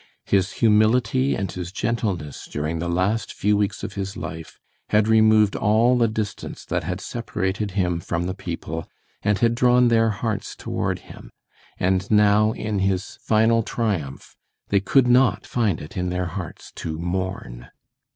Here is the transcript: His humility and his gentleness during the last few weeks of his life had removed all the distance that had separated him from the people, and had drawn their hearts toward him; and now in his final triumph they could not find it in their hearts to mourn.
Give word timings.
His 0.25 0.53
humility 0.53 1.35
and 1.35 1.51
his 1.51 1.71
gentleness 1.71 2.47
during 2.51 2.79
the 2.79 2.89
last 2.89 3.31
few 3.31 3.55
weeks 3.55 3.83
of 3.83 3.93
his 3.93 4.17
life 4.17 4.57
had 4.89 5.07
removed 5.07 5.55
all 5.55 5.95
the 5.95 6.07
distance 6.07 6.65
that 6.65 6.83
had 6.83 6.99
separated 6.99 7.73
him 7.77 7.99
from 7.99 8.23
the 8.23 8.33
people, 8.33 8.89
and 9.21 9.37
had 9.37 9.53
drawn 9.53 9.89
their 9.89 10.09
hearts 10.09 10.55
toward 10.55 10.97
him; 11.05 11.29
and 11.77 12.09
now 12.09 12.51
in 12.51 12.79
his 12.79 13.19
final 13.21 13.61
triumph 13.61 14.35
they 14.69 14.79
could 14.79 15.07
not 15.07 15.45
find 15.45 15.79
it 15.79 15.95
in 15.95 16.09
their 16.09 16.25
hearts 16.25 16.71
to 16.77 16.97
mourn. 16.97 17.69